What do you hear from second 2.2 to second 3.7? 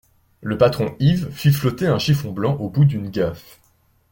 blanc au bout d'une gaffe.